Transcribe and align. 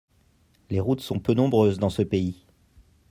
Les 0.71 0.79
routes 0.79 1.01
sont 1.01 1.19
peu 1.19 1.35
nombreuses 1.35 1.77
dans 1.77 1.91
ce 1.91 2.01
pays. 2.01 2.43